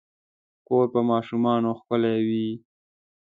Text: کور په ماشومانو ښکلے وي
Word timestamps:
کور 0.67 0.85
په 0.93 0.99
ماشومانو 1.09 1.69
ښکلے 1.79 2.15
وي 2.27 2.47